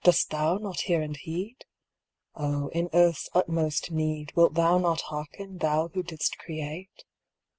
Dost 0.03 0.31
Thou 0.31 0.57
not 0.57 0.79
hear 0.81 0.99
and 1.03 1.15
heed? 1.15 1.57
O, 2.33 2.69
in 2.69 2.89
Earth's 2.91 3.29
utmost 3.35 3.91
need 3.91 4.35
Wilt 4.35 4.55
Thou 4.55 4.79
not 4.79 5.01
hearken, 5.01 5.59
Thou 5.59 5.89
who 5.89 6.01
didst 6.01 6.39
create 6.39 7.05